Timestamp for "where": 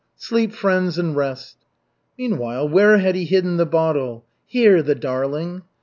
2.69-2.97